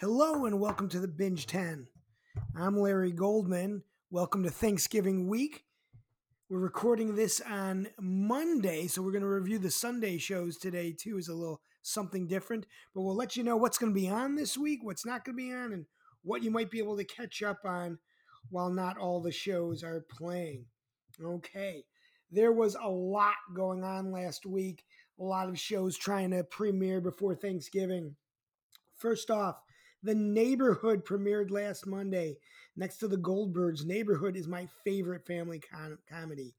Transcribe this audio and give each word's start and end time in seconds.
Hello 0.00 0.44
and 0.44 0.60
welcome 0.60 0.88
to 0.90 1.00
the 1.00 1.08
Binge 1.08 1.44
10. 1.46 1.88
I'm 2.54 2.78
Larry 2.78 3.10
Goldman. 3.10 3.82
Welcome 4.12 4.44
to 4.44 4.48
Thanksgiving 4.48 5.26
week. 5.26 5.64
We're 6.48 6.60
recording 6.60 7.16
this 7.16 7.40
on 7.40 7.88
Monday, 8.00 8.86
so 8.86 9.02
we're 9.02 9.10
going 9.10 9.22
to 9.22 9.28
review 9.28 9.58
the 9.58 9.72
Sunday 9.72 10.18
shows 10.18 10.56
today 10.56 10.92
too 10.96 11.18
as 11.18 11.26
a 11.26 11.34
little 11.34 11.60
something 11.82 12.28
different, 12.28 12.64
but 12.94 13.00
we'll 13.00 13.16
let 13.16 13.36
you 13.36 13.42
know 13.42 13.56
what's 13.56 13.76
going 13.76 13.92
to 13.92 14.00
be 14.00 14.08
on 14.08 14.36
this 14.36 14.56
week, 14.56 14.84
what's 14.84 15.04
not 15.04 15.24
going 15.24 15.36
to 15.36 15.42
be 15.42 15.52
on 15.52 15.72
and 15.72 15.84
what 16.22 16.44
you 16.44 16.52
might 16.52 16.70
be 16.70 16.78
able 16.78 16.96
to 16.96 17.04
catch 17.04 17.42
up 17.42 17.62
on 17.64 17.98
while 18.50 18.70
not 18.70 18.98
all 18.98 19.20
the 19.20 19.32
shows 19.32 19.82
are 19.82 20.06
playing. 20.16 20.64
Okay. 21.20 21.82
There 22.30 22.52
was 22.52 22.76
a 22.80 22.88
lot 22.88 23.34
going 23.52 23.82
on 23.82 24.12
last 24.12 24.46
week, 24.46 24.84
a 25.18 25.24
lot 25.24 25.48
of 25.48 25.58
shows 25.58 25.98
trying 25.98 26.30
to 26.30 26.44
premiere 26.44 27.00
before 27.00 27.34
Thanksgiving. 27.34 28.14
First 28.96 29.28
off, 29.28 29.56
The 30.02 30.14
Neighborhood 30.14 31.04
premiered 31.04 31.50
last 31.50 31.86
Monday. 31.86 32.38
Next 32.76 32.98
to 32.98 33.08
The 33.08 33.16
Goldbergs, 33.16 33.84
Neighborhood 33.84 34.36
is 34.36 34.46
my 34.46 34.68
favorite 34.84 35.26
family 35.26 35.60
com- 35.60 35.98
comedy. 36.08 36.54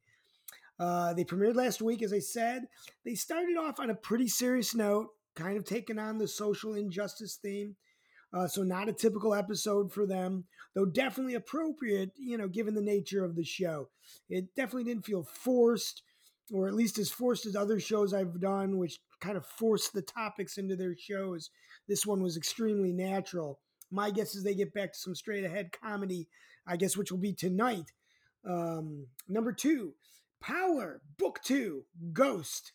Uh, 0.79 1.13
they 1.13 1.23
premiered 1.23 1.55
last 1.55 1.81
week, 1.81 2.01
as 2.01 2.13
I 2.13 2.19
said. 2.19 2.63
They 3.05 3.15
started 3.15 3.57
off 3.57 3.79
on 3.79 3.89
a 3.89 3.95
pretty 3.95 4.27
serious 4.27 4.73
note, 4.75 5.07
kind 5.35 5.57
of 5.57 5.65
taking 5.65 5.99
on 5.99 6.17
the 6.17 6.27
social 6.27 6.73
injustice 6.73 7.37
theme. 7.41 7.75
Uh, 8.33 8.47
so 8.47 8.61
not 8.61 8.89
a 8.89 8.93
typical 8.93 9.33
episode 9.33 9.91
for 9.91 10.05
them, 10.05 10.45
though 10.75 10.85
definitely 10.85 11.33
appropriate, 11.33 12.11
you 12.15 12.37
know, 12.37 12.47
given 12.47 12.75
the 12.75 12.81
nature 12.81 13.23
of 13.23 13.35
the 13.35 13.43
show. 13.43 13.89
It 14.29 14.55
definitely 14.55 14.83
didn't 14.83 15.05
feel 15.05 15.23
forced, 15.23 16.03
or 16.53 16.67
at 16.67 16.75
least 16.75 16.99
as 16.99 17.09
forced 17.09 17.45
as 17.45 17.55
other 17.55 17.79
shows 17.79 18.13
I've 18.13 18.39
done, 18.39 18.77
which 18.77 18.99
kind 19.19 19.37
of 19.37 19.45
forced 19.45 19.93
the 19.93 20.01
topics 20.01 20.57
into 20.57 20.75
their 20.75 20.95
shows. 20.97 21.49
This 21.87 22.05
one 22.05 22.21
was 22.21 22.37
extremely 22.37 22.91
natural. 22.91 23.59
My 23.91 24.11
guess 24.11 24.35
is 24.35 24.43
they 24.43 24.55
get 24.55 24.73
back 24.73 24.93
to 24.93 24.99
some 24.99 25.15
straight 25.15 25.43
ahead 25.43 25.71
comedy, 25.71 26.27
I 26.67 26.77
guess, 26.77 26.95
which 26.95 27.11
will 27.11 27.19
be 27.19 27.33
tonight. 27.33 27.91
Um, 28.47 29.07
number 29.27 29.51
two, 29.51 29.93
Power, 30.41 31.01
Book 31.17 31.39
Two, 31.43 31.85
Ghost. 32.13 32.73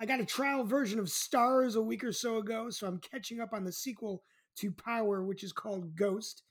I 0.00 0.06
got 0.06 0.20
a 0.20 0.26
trial 0.26 0.64
version 0.64 0.98
of 0.98 1.06
Starz 1.06 1.74
a 1.74 1.80
week 1.80 2.04
or 2.04 2.12
so 2.12 2.38
ago, 2.38 2.70
so 2.70 2.86
I'm 2.86 2.98
catching 3.00 3.40
up 3.40 3.52
on 3.52 3.64
the 3.64 3.72
sequel 3.72 4.22
to 4.56 4.70
Power, 4.70 5.24
which 5.24 5.42
is 5.42 5.52
called 5.52 5.96
Ghost. 5.96 6.42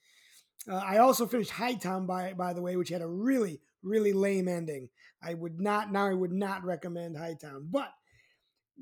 Uh, 0.70 0.76
I 0.78 0.98
also 0.98 1.28
finished 1.28 1.52
Hightown 1.52 2.06
by 2.06 2.34
by 2.34 2.54
the 2.54 2.62
way, 2.62 2.76
which 2.76 2.90
had 2.90 3.02
a 3.02 3.08
really 3.08 3.62
really 3.84 4.14
lame 4.14 4.48
ending. 4.48 4.90
I 5.24 5.34
would 5.34 5.60
not 5.60 5.92
now 5.92 6.08
I 6.08 6.14
would 6.14 6.32
not 6.32 6.64
recommend 6.64 7.18
Hightown, 7.18 7.68
but 7.72 7.92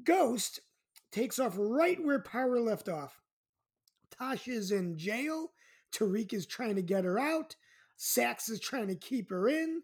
Ghost 0.03 0.59
takes 1.11 1.39
off 1.39 1.55
right 1.57 2.03
where 2.03 2.19
Power 2.19 2.59
left 2.59 2.89
off. 2.89 3.21
Tasha's 4.19 4.71
in 4.71 4.97
jail. 4.97 5.51
Tariq 5.93 6.33
is 6.33 6.45
trying 6.45 6.75
to 6.75 6.81
get 6.81 7.05
her 7.05 7.19
out. 7.19 7.55
Sax 7.97 8.49
is 8.49 8.59
trying 8.59 8.87
to 8.87 8.95
keep 8.95 9.29
her 9.29 9.47
in. 9.47 9.81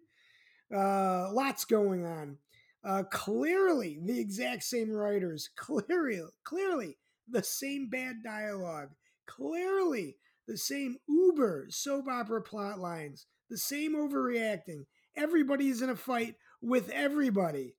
Uh, 0.73 1.31
lots 1.31 1.65
going 1.65 2.05
on. 2.05 2.37
Uh, 2.83 3.03
clearly, 3.11 3.99
the 4.03 4.19
exact 4.19 4.63
same 4.63 4.89
writers. 4.89 5.49
Clearly, 5.57 6.21
clearly 6.43 6.97
the 7.29 7.43
same 7.43 7.89
bad 7.89 8.23
dialogue 8.23 8.89
clearly 9.29 10.17
the 10.47 10.57
same 10.57 10.97
uber 11.07 11.67
soap 11.69 12.07
opera 12.07 12.41
plot 12.41 12.79
lines, 12.79 13.27
the 13.49 13.57
same 13.57 13.95
overreacting. 13.95 14.85
Everybody's 15.15 15.81
in 15.81 15.91
a 15.91 15.95
fight 15.95 16.35
with 16.61 16.89
everybody. 16.89 17.75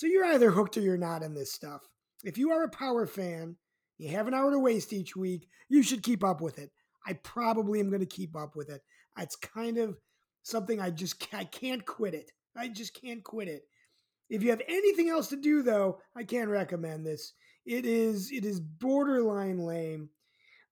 So 0.00 0.06
you're 0.06 0.24
either 0.24 0.50
hooked 0.50 0.78
or 0.78 0.80
you're 0.80 0.96
not 0.96 1.22
in 1.22 1.34
this 1.34 1.52
stuff. 1.52 1.82
If 2.24 2.38
you 2.38 2.52
are 2.52 2.64
a 2.64 2.70
power 2.70 3.06
fan, 3.06 3.56
you 3.98 4.08
have 4.08 4.26
an 4.28 4.32
hour 4.32 4.50
to 4.50 4.58
waste 4.58 4.94
each 4.94 5.14
week, 5.14 5.46
you 5.68 5.82
should 5.82 6.02
keep 6.02 6.24
up 6.24 6.40
with 6.40 6.58
it. 6.58 6.70
I 7.06 7.12
probably 7.22 7.80
am 7.80 7.90
going 7.90 8.00
to 8.00 8.06
keep 8.06 8.34
up 8.34 8.56
with 8.56 8.70
it. 8.70 8.80
It's 9.18 9.36
kind 9.36 9.76
of 9.76 9.98
something 10.42 10.80
I 10.80 10.88
just 10.88 11.28
I 11.34 11.44
can't 11.44 11.84
quit 11.84 12.14
it. 12.14 12.30
I 12.56 12.68
just 12.68 12.98
can't 12.98 13.22
quit 13.22 13.48
it. 13.48 13.64
If 14.30 14.42
you 14.42 14.48
have 14.48 14.62
anything 14.66 15.10
else 15.10 15.28
to 15.28 15.36
do 15.36 15.60
though, 15.60 15.98
I 16.16 16.24
can't 16.24 16.48
recommend 16.48 17.04
this. 17.04 17.34
It 17.66 17.84
is 17.84 18.32
it 18.32 18.46
is 18.46 18.58
borderline 18.58 19.58
lame. 19.58 20.08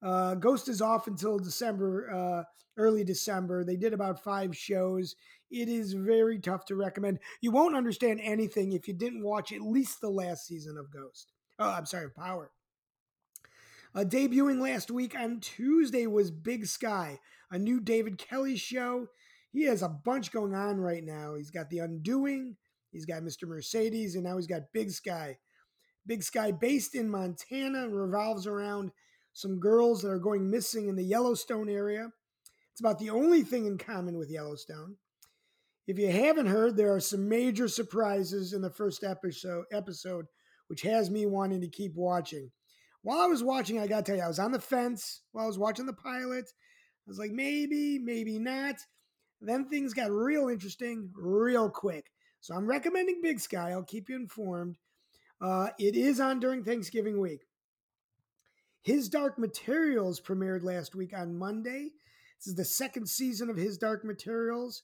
Uh, 0.02 0.34
Ghost 0.34 0.68
is 0.68 0.80
off 0.80 1.06
until 1.06 1.38
December, 1.38 2.10
uh, 2.10 2.44
early 2.76 3.04
December. 3.04 3.64
They 3.64 3.76
did 3.76 3.92
about 3.92 4.22
five 4.22 4.56
shows. 4.56 5.16
It 5.50 5.68
is 5.68 5.92
very 5.92 6.38
tough 6.38 6.64
to 6.66 6.76
recommend. 6.76 7.18
You 7.40 7.50
won't 7.50 7.76
understand 7.76 8.20
anything 8.22 8.72
if 8.72 8.86
you 8.86 8.94
didn't 8.94 9.24
watch 9.24 9.52
at 9.52 9.60
least 9.60 10.00
the 10.00 10.10
last 10.10 10.46
season 10.46 10.76
of 10.78 10.92
Ghost. 10.92 11.32
Oh, 11.58 11.70
I'm 11.70 11.86
sorry, 11.86 12.10
Power. 12.10 12.50
Uh, 13.94 14.04
debuting 14.04 14.60
last 14.60 14.90
week 14.90 15.18
on 15.18 15.40
Tuesday 15.40 16.06
was 16.06 16.30
Big 16.30 16.66
Sky, 16.66 17.18
a 17.50 17.58
new 17.58 17.80
David 17.80 18.18
Kelley 18.18 18.56
show. 18.56 19.08
He 19.50 19.64
has 19.64 19.82
a 19.82 19.88
bunch 19.88 20.30
going 20.30 20.54
on 20.54 20.78
right 20.78 21.02
now. 21.02 21.34
He's 21.34 21.50
got 21.50 21.70
The 21.70 21.78
Undoing, 21.78 22.56
he's 22.92 23.06
got 23.06 23.22
Mr. 23.22 23.48
Mercedes, 23.48 24.14
and 24.14 24.24
now 24.24 24.36
he's 24.36 24.46
got 24.46 24.72
Big 24.72 24.90
Sky. 24.90 25.38
Big 26.06 26.22
Sky, 26.22 26.52
based 26.52 26.94
in 26.94 27.10
Montana, 27.10 27.88
revolves 27.88 28.46
around 28.46 28.92
some 29.38 29.60
girls 29.60 30.02
that 30.02 30.10
are 30.10 30.18
going 30.18 30.50
missing 30.50 30.88
in 30.88 30.96
the 30.96 31.04
Yellowstone 31.04 31.68
area. 31.68 32.08
It's 32.72 32.80
about 32.80 32.98
the 32.98 33.10
only 33.10 33.42
thing 33.42 33.66
in 33.66 33.78
common 33.78 34.18
with 34.18 34.32
Yellowstone. 34.32 34.96
If 35.86 35.96
you 35.96 36.10
haven't 36.10 36.48
heard, 36.48 36.76
there 36.76 36.92
are 36.92 36.98
some 36.98 37.28
major 37.28 37.68
surprises 37.68 38.52
in 38.52 38.62
the 38.62 38.70
first 38.70 39.04
episode, 39.04 39.66
episode 39.70 40.26
which 40.66 40.82
has 40.82 41.08
me 41.08 41.24
wanting 41.24 41.60
to 41.60 41.68
keep 41.68 41.94
watching. 41.94 42.50
While 43.02 43.20
I 43.20 43.26
was 43.26 43.44
watching, 43.44 43.78
I 43.78 43.86
got 43.86 44.04
to 44.04 44.10
tell 44.10 44.16
you, 44.16 44.24
I 44.24 44.28
was 44.28 44.40
on 44.40 44.50
the 44.50 44.58
fence 44.58 45.22
while 45.30 45.44
I 45.44 45.46
was 45.46 45.58
watching 45.58 45.86
the 45.86 45.92
pilot. 45.92 46.46
I 46.48 47.06
was 47.06 47.20
like, 47.20 47.30
maybe, 47.30 48.00
maybe 48.00 48.40
not. 48.40 48.74
Then 49.40 49.68
things 49.68 49.94
got 49.94 50.10
real 50.10 50.48
interesting 50.48 51.10
real 51.14 51.70
quick. 51.70 52.10
So 52.40 52.56
I'm 52.56 52.66
recommending 52.66 53.20
Big 53.22 53.38
Sky. 53.38 53.70
I'll 53.70 53.84
keep 53.84 54.08
you 54.08 54.16
informed. 54.16 54.78
Uh, 55.40 55.68
it 55.78 55.94
is 55.94 56.18
on 56.18 56.40
during 56.40 56.64
Thanksgiving 56.64 57.20
week. 57.20 57.47
His 58.82 59.08
Dark 59.08 59.38
Materials 59.38 60.20
premiered 60.20 60.62
last 60.62 60.94
week 60.94 61.16
on 61.16 61.36
Monday. 61.36 61.90
This 62.38 62.46
is 62.46 62.54
the 62.54 62.64
second 62.64 63.08
season 63.08 63.50
of 63.50 63.56
His 63.56 63.76
Dark 63.76 64.04
Materials, 64.04 64.82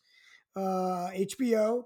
uh, 0.56 1.10
HBO. 1.14 1.84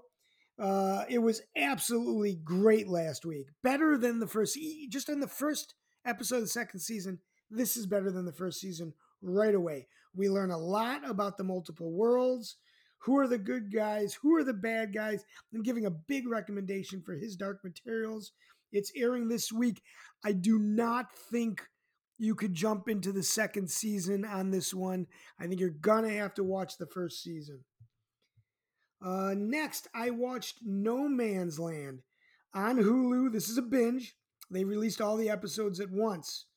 Uh, 0.57 1.05
it 1.07 1.19
was 1.19 1.41
absolutely 1.55 2.35
great 2.43 2.87
last 2.87 3.25
week. 3.25 3.47
Better 3.63 3.97
than 3.97 4.19
the 4.19 4.27
first, 4.27 4.57
just 4.89 5.07
in 5.07 5.19
the 5.19 5.27
first 5.27 5.75
episode 6.05 6.37
of 6.37 6.41
the 6.41 6.47
second 6.47 6.79
season. 6.79 7.19
This 7.49 7.77
is 7.77 7.85
better 7.85 8.11
than 8.11 8.25
the 8.25 8.33
first 8.33 8.59
season 8.59 8.93
right 9.21 9.55
away. 9.55 9.87
We 10.15 10.29
learn 10.29 10.51
a 10.51 10.57
lot 10.57 11.07
about 11.07 11.37
the 11.37 11.43
multiple 11.43 11.91
worlds. 11.91 12.57
Who 13.03 13.17
are 13.17 13.27
the 13.27 13.37
good 13.37 13.71
guys? 13.73 14.13
Who 14.21 14.35
are 14.35 14.43
the 14.43 14.53
bad 14.53 14.93
guys? 14.93 15.23
I'm 15.53 15.63
giving 15.63 15.85
a 15.85 15.91
big 15.91 16.27
recommendation 16.27 17.01
for 17.01 17.13
His 17.13 17.35
Dark 17.35 17.63
Materials. 17.63 18.33
It's 18.71 18.91
airing 18.95 19.29
this 19.29 19.51
week. 19.51 19.81
I 20.23 20.33
do 20.33 20.59
not 20.59 21.05
think 21.31 21.61
you 22.19 22.35
could 22.35 22.53
jump 22.53 22.89
into 22.89 23.11
the 23.11 23.23
second 23.23 23.71
season 23.71 24.25
on 24.25 24.51
this 24.51 24.73
one. 24.73 25.07
I 25.39 25.47
think 25.47 25.59
you're 25.59 25.69
gonna 25.69 26.11
have 26.11 26.33
to 26.35 26.43
watch 26.43 26.77
the 26.77 26.85
first 26.85 27.23
season. 27.23 27.63
Uh, 29.01 29.33
next, 29.35 29.87
I 29.95 30.09
watched 30.09 30.59
No 30.61 31.07
Man's 31.07 31.57
Land 31.57 32.01
on 32.53 32.77
Hulu. 32.77 33.31
This 33.31 33.49
is 33.49 33.57
a 33.57 33.61
binge. 33.61 34.15
They 34.51 34.65
released 34.65 34.99
all 34.99 35.15
the 35.15 35.29
episodes 35.29 35.79
at 35.79 35.91
once. 35.91 36.47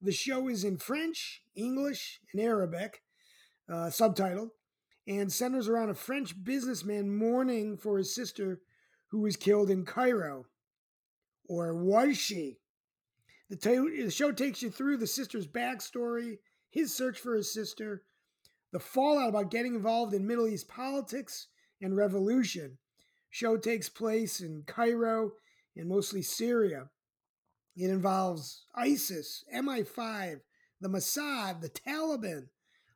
The 0.00 0.12
show 0.12 0.48
is 0.48 0.64
in 0.64 0.78
French, 0.78 1.42
English, 1.54 2.20
and 2.32 2.42
Arabic, 2.42 3.02
uh, 3.68 3.86
subtitled, 3.86 4.48
and 5.06 5.32
centers 5.32 5.68
around 5.68 5.90
a 5.90 5.94
French 5.94 6.42
businessman 6.42 7.14
mourning 7.14 7.76
for 7.76 7.98
his 7.98 8.12
sister 8.12 8.60
who 9.10 9.20
was 9.20 9.36
killed 9.36 9.70
in 9.70 9.84
Cairo. 9.84 10.46
Or 11.48 11.74
was 11.76 12.16
she? 12.16 12.58
The, 13.52 13.58
t- 13.58 14.02
the 14.02 14.10
show 14.10 14.32
takes 14.32 14.62
you 14.62 14.70
through 14.70 14.96
the 14.96 15.06
sister's 15.06 15.46
backstory, 15.46 16.38
his 16.70 16.94
search 16.94 17.18
for 17.18 17.34
his 17.36 17.52
sister, 17.52 18.02
the 18.72 18.80
fallout 18.80 19.28
about 19.28 19.50
getting 19.50 19.74
involved 19.74 20.14
in 20.14 20.26
Middle 20.26 20.48
East 20.48 20.68
politics 20.68 21.48
and 21.78 21.94
revolution. 21.94 22.78
Show 23.28 23.58
takes 23.58 23.90
place 23.90 24.40
in 24.40 24.62
Cairo 24.66 25.32
and 25.76 25.86
mostly 25.86 26.22
Syria. 26.22 26.88
It 27.76 27.90
involves 27.90 28.64
ISIS, 28.74 29.44
MI5, 29.54 30.40
the 30.80 30.88
Mossad, 30.88 31.60
the 31.60 31.68
Taliban, 31.68 32.46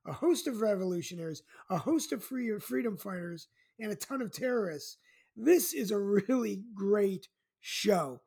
a 0.07 0.15
host 0.15 0.47
of 0.47 0.63
revolutionaries, 0.63 1.43
a 1.69 1.77
host 1.77 2.13
of 2.13 2.25
free 2.25 2.51
freedom 2.61 2.97
fighters, 2.97 3.49
and 3.79 3.93
a 3.93 3.95
ton 3.95 4.23
of 4.23 4.33
terrorists. 4.33 4.97
This 5.37 5.75
is 5.75 5.91
a 5.91 5.99
really 5.99 6.63
great 6.75 7.29
show. 7.61 8.23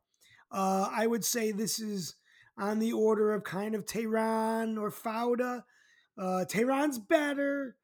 Uh, 0.52 0.90
I 0.92 1.08
would 1.08 1.26
say 1.26 1.52
this 1.52 1.80
is 1.80 2.16
on 2.60 2.80
the 2.80 2.94
order 2.94 3.34
of 3.34 3.44
kind 3.44 3.74
of 3.74 3.86
Tehran 3.86 4.78
or 4.78 4.92
Fauda. 4.92 5.64
Uh, 6.18 6.46
Tehran's 6.46 7.00
better. 7.00 7.78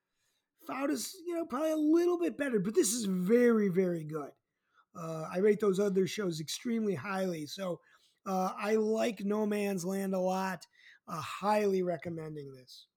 Fauda's, 0.70 1.16
you 1.26 1.36
know, 1.36 1.46
probably 1.46 1.72
a 1.72 1.78
little 1.78 2.20
bit 2.20 2.38
better, 2.38 2.60
but 2.60 2.76
this 2.76 2.94
is 2.94 3.06
very, 3.06 3.70
very 3.70 4.04
good. 4.04 4.32
Uh, 4.98 5.26
I 5.34 5.38
rate 5.40 5.60
those 5.60 5.80
other 5.80 6.08
shows 6.08 6.40
extremely 6.40 6.96
highly. 6.96 7.46
So 7.46 7.80
uh, 8.26 8.52
I 8.58 8.76
like 8.76 9.24
No 9.24 9.46
Man's 9.46 9.86
Land 9.86 10.14
a 10.14 10.20
lot. 10.20 10.66
uh, 11.08 11.22
highly 11.22 11.84
recommending 11.84 12.52
this. 12.54 12.88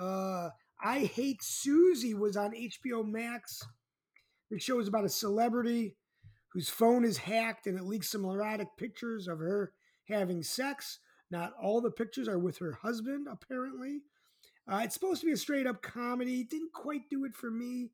Uh, 0.00 0.50
I 0.82 1.00
Hate 1.00 1.42
Susie 1.42 2.14
was 2.14 2.36
on 2.36 2.52
HBO 2.54 3.06
Max. 3.06 3.62
The 4.50 4.58
show 4.58 4.80
is 4.80 4.88
about 4.88 5.04
a 5.04 5.10
celebrity 5.10 5.96
whose 6.52 6.68
phone 6.68 7.04
is 7.04 7.18
hacked 7.18 7.66
and 7.66 7.78
it 7.78 7.84
leaks 7.84 8.10
some 8.10 8.24
erotic 8.24 8.68
pictures 8.78 9.28
of 9.28 9.38
her 9.38 9.72
having 10.10 10.42
sex. 10.42 10.98
Not 11.30 11.54
all 11.62 11.80
the 11.80 11.90
pictures 11.90 12.28
are 12.28 12.38
with 12.38 12.58
her 12.58 12.72
husband, 12.72 13.26
apparently. 13.30 14.02
Uh, 14.70 14.80
it's 14.84 14.94
supposed 14.94 15.20
to 15.20 15.26
be 15.26 15.32
a 15.32 15.36
straight 15.36 15.66
up 15.66 15.82
comedy. 15.82 16.44
Didn't 16.44 16.72
quite 16.72 17.08
do 17.08 17.24
it 17.24 17.34
for 17.34 17.50
me. 17.50 17.90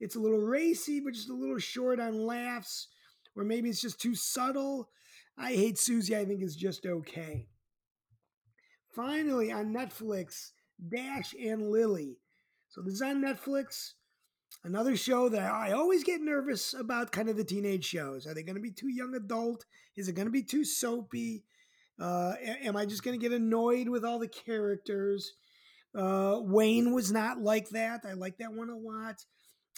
It's 0.00 0.16
a 0.16 0.20
little 0.20 0.40
racy, 0.40 1.00
but 1.00 1.14
just 1.14 1.30
a 1.30 1.34
little 1.34 1.58
short 1.58 2.00
on 2.00 2.26
laughs, 2.26 2.88
or 3.36 3.44
maybe 3.44 3.68
it's 3.68 3.80
just 3.80 4.00
too 4.00 4.14
subtle. 4.14 4.90
I 5.38 5.52
Hate 5.52 5.78
Susie, 5.78 6.16
I 6.16 6.24
think, 6.24 6.42
is 6.42 6.56
just 6.56 6.86
okay. 6.86 7.48
Finally, 8.94 9.50
on 9.50 9.74
Netflix, 9.74 10.50
Dash 10.88 11.34
and 11.34 11.70
Lily. 11.70 12.18
So 12.68 12.82
this 12.82 12.94
is 12.94 13.02
on 13.02 13.22
Netflix. 13.22 13.92
Another 14.62 14.96
show 14.96 15.28
that 15.28 15.52
I 15.52 15.72
always 15.72 16.04
get 16.04 16.20
nervous 16.20 16.74
about 16.74 17.12
kind 17.12 17.28
of 17.28 17.36
the 17.36 17.44
teenage 17.44 17.84
shows. 17.84 18.26
Are 18.26 18.34
they 18.34 18.42
going 18.42 18.54
to 18.56 18.62
be 18.62 18.70
too 18.70 18.88
young 18.88 19.14
adult? 19.14 19.64
Is 19.96 20.08
it 20.08 20.14
going 20.14 20.26
to 20.26 20.32
be 20.32 20.42
too 20.42 20.64
soapy? 20.64 21.44
Uh, 22.00 22.34
am 22.40 22.76
I 22.76 22.86
just 22.86 23.02
going 23.02 23.18
to 23.18 23.22
get 23.22 23.36
annoyed 23.36 23.88
with 23.88 24.04
all 24.04 24.18
the 24.18 24.28
characters? 24.28 25.32
Uh, 25.94 26.40
Wayne 26.42 26.92
was 26.92 27.12
not 27.12 27.40
like 27.40 27.70
that. 27.70 28.04
I 28.04 28.14
like 28.14 28.38
that 28.38 28.52
one 28.52 28.70
a 28.70 28.76
lot. 28.76 29.24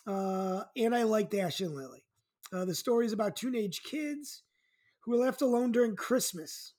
Uh, 0.06 0.64
and 0.76 0.94
I 0.94 1.02
like 1.02 1.30
Dash 1.30 1.60
and 1.60 1.74
Lily. 1.74 2.04
Uh, 2.52 2.64
the 2.64 2.74
story 2.74 3.06
is 3.06 3.12
about 3.12 3.36
teenage 3.36 3.82
kids 3.82 4.42
who 5.00 5.14
are 5.14 5.24
left 5.24 5.42
alone 5.42 5.72
during 5.72 5.96
Christmas. 5.96 6.72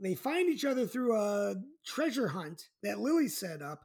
They 0.00 0.14
find 0.14 0.48
each 0.48 0.64
other 0.64 0.86
through 0.86 1.16
a 1.16 1.56
treasure 1.84 2.28
hunt 2.28 2.68
that 2.82 3.00
Lily 3.00 3.28
set 3.28 3.60
up 3.60 3.84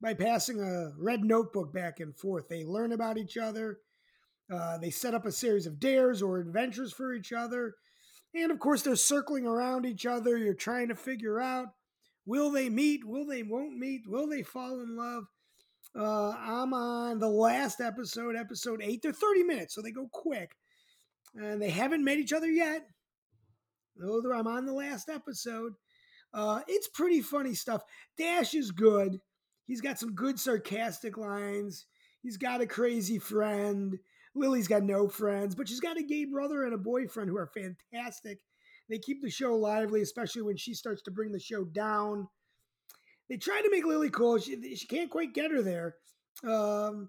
by 0.00 0.12
passing 0.12 0.60
a 0.60 0.92
red 0.98 1.24
notebook 1.24 1.72
back 1.72 2.00
and 2.00 2.14
forth. 2.14 2.48
They 2.48 2.64
learn 2.64 2.92
about 2.92 3.16
each 3.16 3.38
other. 3.38 3.78
Uh, 4.52 4.76
they 4.76 4.90
set 4.90 5.14
up 5.14 5.24
a 5.24 5.32
series 5.32 5.66
of 5.66 5.80
dares 5.80 6.20
or 6.22 6.38
adventures 6.38 6.92
for 6.92 7.14
each 7.14 7.32
other. 7.32 7.74
And 8.34 8.50
of 8.50 8.58
course, 8.58 8.82
they're 8.82 8.96
circling 8.96 9.46
around 9.46 9.86
each 9.86 10.06
other. 10.06 10.36
You're 10.36 10.54
trying 10.54 10.88
to 10.88 10.94
figure 10.94 11.40
out 11.40 11.68
will 12.26 12.50
they 12.50 12.68
meet? 12.68 13.04
Will 13.04 13.26
they 13.26 13.42
won't 13.42 13.78
meet? 13.78 14.02
Will 14.06 14.28
they 14.28 14.42
fall 14.42 14.80
in 14.80 14.96
love? 14.96 15.24
Uh, 15.96 16.30
I'm 16.30 16.74
on 16.74 17.20
the 17.20 17.28
last 17.28 17.80
episode, 17.80 18.34
episode 18.34 18.80
eight. 18.82 19.02
They're 19.02 19.12
30 19.12 19.44
minutes, 19.44 19.74
so 19.74 19.82
they 19.82 19.92
go 19.92 20.08
quick. 20.12 20.56
And 21.36 21.62
they 21.62 21.70
haven't 21.70 22.04
met 22.04 22.18
each 22.18 22.32
other 22.32 22.50
yet. 22.50 22.88
Although 24.04 24.32
I'm 24.32 24.48
on 24.48 24.66
the 24.66 24.72
last 24.72 25.08
episode. 25.08 25.74
Uh, 26.32 26.60
it's 26.66 26.88
pretty 26.88 27.20
funny 27.22 27.54
stuff. 27.54 27.82
Dash 28.18 28.54
is 28.54 28.72
good. 28.72 29.20
He's 29.66 29.80
got 29.80 30.00
some 30.00 30.14
good 30.14 30.38
sarcastic 30.40 31.16
lines. 31.16 31.86
He's 32.22 32.36
got 32.36 32.60
a 32.60 32.66
crazy 32.66 33.18
friend. 33.18 33.98
Lily's 34.34 34.68
got 34.68 34.82
no 34.82 35.08
friends, 35.08 35.54
but 35.54 35.68
she's 35.68 35.80
got 35.80 35.98
a 35.98 36.02
gay 36.02 36.24
brother 36.24 36.64
and 36.64 36.74
a 36.74 36.78
boyfriend 36.78 37.30
who 37.30 37.36
are 37.36 37.50
fantastic. 37.54 38.38
They 38.88 38.98
keep 38.98 39.22
the 39.22 39.30
show 39.30 39.54
lively, 39.54 40.02
especially 40.02 40.42
when 40.42 40.56
she 40.56 40.74
starts 40.74 41.02
to 41.02 41.10
bring 41.10 41.32
the 41.32 41.40
show 41.40 41.64
down. 41.64 42.28
They 43.28 43.36
try 43.36 43.62
to 43.62 43.70
make 43.70 43.84
Lily 43.84 44.10
cool. 44.10 44.38
She, 44.38 44.76
she 44.76 44.86
can't 44.86 45.10
quite 45.10 45.32
get 45.32 45.50
her 45.50 45.62
there. 45.62 45.94
Um, 46.42 47.08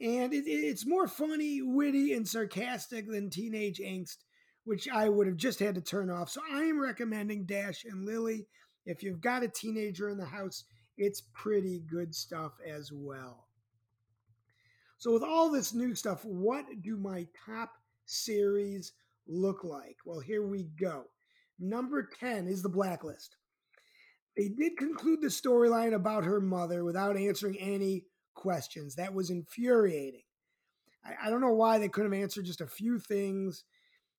and 0.00 0.32
it, 0.32 0.44
it's 0.46 0.86
more 0.86 1.08
funny, 1.08 1.60
witty, 1.62 2.12
and 2.12 2.28
sarcastic 2.28 3.08
than 3.08 3.30
teenage 3.30 3.80
angst, 3.80 4.18
which 4.64 4.88
I 4.88 5.08
would 5.08 5.26
have 5.26 5.36
just 5.36 5.58
had 5.58 5.74
to 5.74 5.80
turn 5.80 6.10
off. 6.10 6.30
So 6.30 6.40
I 6.50 6.60
am 6.62 6.80
recommending 6.80 7.46
Dash 7.46 7.84
and 7.84 8.04
Lily. 8.04 8.46
If 8.86 9.02
you've 9.02 9.20
got 9.20 9.42
a 9.42 9.48
teenager 9.48 10.08
in 10.08 10.18
the 10.18 10.26
house, 10.26 10.64
it's 10.96 11.22
pretty 11.34 11.82
good 11.90 12.14
stuff 12.14 12.52
as 12.66 12.90
well. 12.92 13.49
So, 15.00 15.14
with 15.14 15.22
all 15.22 15.50
this 15.50 15.72
new 15.72 15.94
stuff, 15.94 16.22
what 16.26 16.66
do 16.82 16.98
my 16.98 17.26
top 17.46 17.72
series 18.04 18.92
look 19.26 19.64
like? 19.64 19.96
Well, 20.04 20.20
here 20.20 20.46
we 20.46 20.64
go. 20.78 21.04
Number 21.58 22.06
10 22.20 22.46
is 22.46 22.62
The 22.62 22.68
Blacklist. 22.68 23.36
They 24.36 24.48
did 24.48 24.76
conclude 24.76 25.22
the 25.22 25.28
storyline 25.28 25.94
about 25.94 26.24
her 26.24 26.38
mother 26.38 26.84
without 26.84 27.16
answering 27.16 27.58
any 27.58 28.04
questions. 28.34 28.96
That 28.96 29.14
was 29.14 29.30
infuriating. 29.30 30.24
I, 31.02 31.14
I, 31.26 31.30
don't 31.30 31.40
know 31.40 31.54
why 31.54 31.78
they 31.78 31.88
couldn't 31.88 32.12
have 32.12 32.22
answered 32.22 32.44
just 32.44 32.60
a 32.60 32.66
few 32.66 32.98
things 32.98 33.64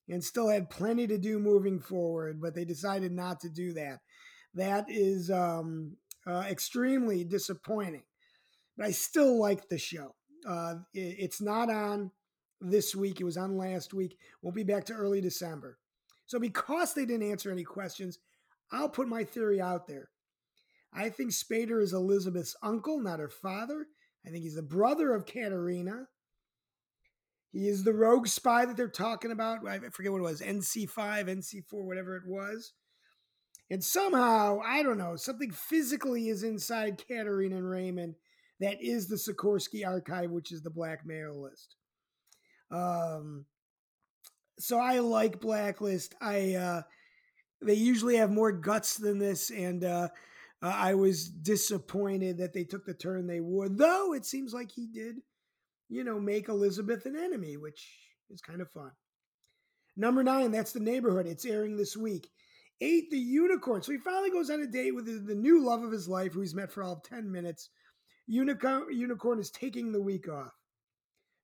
and 0.09 0.23
still 0.23 0.49
had 0.49 0.71
plenty 0.71 1.05
to 1.05 1.19
do 1.19 1.37
moving 1.37 1.79
forward, 1.79 2.41
but 2.41 2.55
they 2.55 2.65
decided 2.65 3.11
not 3.11 3.39
to 3.41 3.49
do 3.49 3.73
that. 3.73 3.99
That 4.55 4.85
is 4.87 5.29
um, 5.29 5.97
uh, 6.25 6.43
extremely 6.49 7.23
disappointing. 7.23 8.03
But 8.75 8.87
I 8.87 8.91
still 8.91 9.39
like 9.39 9.69
the 9.69 9.77
show. 9.77 10.15
Uh, 10.47 10.75
it, 10.93 11.15
it's 11.19 11.41
not 11.41 11.69
on 11.69 12.11
this 12.59 12.95
week. 12.95 13.19
It 13.19 13.25
was 13.25 13.37
on 13.37 13.57
last 13.57 13.93
week. 13.93 14.17
Won't 14.41 14.55
be 14.55 14.63
back 14.63 14.85
to 14.85 14.93
early 14.93 15.21
December. 15.21 15.77
So 16.25 16.39
because 16.39 16.93
they 16.93 17.05
didn't 17.05 17.29
answer 17.29 17.51
any 17.51 17.63
questions, 17.63 18.19
I'll 18.71 18.89
put 18.89 19.07
my 19.07 19.23
theory 19.23 19.59
out 19.59 19.87
there. 19.87 20.09
I 20.93 21.09
think 21.09 21.31
Spader 21.31 21.81
is 21.81 21.93
Elizabeth's 21.93 22.55
uncle, 22.61 22.99
not 22.99 23.19
her 23.19 23.29
father. 23.29 23.87
I 24.25 24.29
think 24.29 24.43
he's 24.43 24.55
the 24.55 24.61
brother 24.61 25.13
of 25.13 25.25
Katerina. 25.25 26.07
He 27.51 27.67
is 27.67 27.83
the 27.83 27.93
rogue 27.93 28.27
spy 28.27 28.65
that 28.65 28.77
they're 28.77 28.87
talking 28.87 29.31
about. 29.31 29.67
I 29.67 29.79
forget 29.89 30.11
what 30.11 30.19
it 30.19 30.23
was, 30.23 30.41
NC5, 30.41 30.89
NC4, 30.97 31.63
whatever 31.71 32.15
it 32.15 32.23
was. 32.25 32.73
And 33.69 33.83
somehow, 33.83 34.59
I 34.65 34.83
don't 34.83 34.97
know, 34.97 35.15
something 35.15 35.51
physically 35.51 36.29
is 36.29 36.43
inside 36.43 37.03
Katerina 37.07 37.57
and 37.57 37.69
Raymond 37.69 38.15
that 38.61 38.81
is 38.81 39.07
the 39.07 39.15
Sikorsky 39.15 39.85
archive, 39.85 40.31
which 40.31 40.51
is 40.51 40.61
the 40.61 40.69
blackmail 40.69 41.41
list. 41.41 41.75
Um, 42.71 43.45
so 44.59 44.79
I 44.79 44.99
like 44.99 45.41
Blacklist. 45.41 46.15
I 46.21 46.53
uh, 46.55 46.81
they 47.61 47.73
usually 47.73 48.17
have 48.17 48.31
more 48.31 48.51
guts 48.51 48.97
than 48.97 49.19
this, 49.19 49.49
and 49.49 49.83
uh, 49.83 50.07
I 50.61 50.93
was 50.93 51.27
disappointed 51.27 52.37
that 52.37 52.53
they 52.53 52.63
took 52.63 52.85
the 52.85 52.93
turn 52.93 53.27
they 53.27 53.41
would. 53.41 53.77
Though 53.77 54.13
it 54.13 54.25
seems 54.25 54.53
like 54.53 54.71
he 54.71 54.87
did, 54.87 55.17
you 55.89 56.03
know, 56.03 56.19
make 56.19 56.47
Elizabeth 56.47 57.05
an 57.05 57.17
enemy, 57.17 57.57
which 57.57 57.87
is 58.29 58.41
kind 58.41 58.61
of 58.61 58.71
fun. 58.71 58.91
Number 59.97 60.23
nine, 60.23 60.51
that's 60.51 60.71
the 60.71 60.79
neighborhood. 60.79 61.27
It's 61.27 61.45
airing 61.45 61.77
this 61.77 61.97
week. 61.97 62.29
Eight, 62.79 63.11
the 63.11 63.17
unicorn. 63.17 63.83
So 63.83 63.91
he 63.91 63.97
finally 63.97 64.31
goes 64.31 64.49
on 64.49 64.61
a 64.61 64.67
date 64.67 64.95
with 64.95 65.05
the, 65.27 65.35
new 65.35 65.63
love 65.63 65.83
of 65.83 65.91
his 65.91 66.07
life, 66.07 66.33
who 66.33 66.41
he's 66.41 66.55
met 66.55 66.71
for 66.71 66.81
all 66.81 66.93
of 66.93 67.03
10 67.03 67.31
minutes. 67.31 67.69
Unicorn, 68.27 68.85
unicorn 68.91 69.39
is 69.39 69.51
taking 69.51 69.91
the 69.91 70.01
week 70.01 70.29
off. 70.29 70.53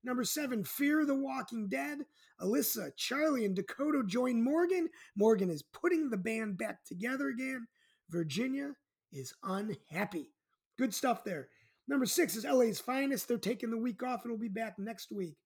Number 0.03 0.24
seven, 0.24 0.63
Fear 0.63 1.05
the 1.05 1.15
Walking 1.15 1.67
Dead. 1.67 2.00
Alyssa, 2.39 2.96
Charlie, 2.96 3.46
and 3.46 3.55
Dakota 3.55 4.03
join 4.05 4.43
Morgan. 4.43 4.89
Morgan 5.15 5.50
is 5.50 5.63
putting 5.63 6.10
the 6.10 6.17
band 6.17 6.57
back 6.57 6.84
together 6.86 7.29
again. 7.29 7.67
Virginia 8.10 8.74
is 9.12 9.34
unhappy. 9.43 10.31
Good 10.77 10.93
stuff 10.93 11.24
there. 11.24 11.50
Number 11.88 12.05
six 12.05 12.36
is 12.36 12.46
LA's 12.46 12.79
Finest. 12.79 13.27
They're 13.27 13.38
taking 13.38 13.72
the 13.72 13.77
week 13.77 14.03
off 14.03 14.24
and 14.24 14.31
will 14.31 14.39
be 14.39 14.50
back 14.50 14.77
next 14.77 15.12
week. 15.12 15.38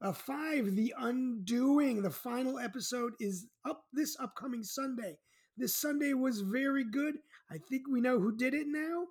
Uh, 0.00 0.12
five, 0.12 0.74
The 0.74 0.92
Undoing. 0.98 2.02
The 2.02 2.10
final 2.10 2.58
episode 2.58 3.12
is 3.20 3.46
up 3.64 3.84
this 3.92 4.16
upcoming 4.18 4.64
Sunday. 4.64 5.16
This 5.56 5.76
Sunday 5.76 6.14
was 6.14 6.40
very 6.40 6.84
good. 6.84 7.14
I 7.50 7.58
think 7.58 7.82
we 7.88 8.00
know 8.00 8.18
who 8.18 8.36
did 8.36 8.54
it 8.54 8.66
now. 8.66 9.04